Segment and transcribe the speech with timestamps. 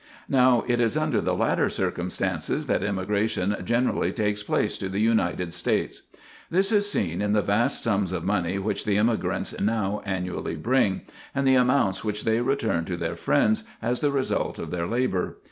[0.29, 5.53] Now, it is under the latter circumstances that emigration generally takes place to the United
[5.53, 6.01] States.
[6.49, 11.01] This is seen in the vast sums of money which the emigrants now annually bring,
[11.35, 15.37] and the amounts which they return to their friends as the result of their labor.